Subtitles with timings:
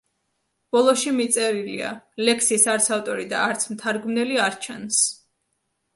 [0.75, 1.91] ბოლოში მიწერილია:
[2.29, 5.03] ლექსის არც ავტორი და არც მთარგმნელი არ ჩანს.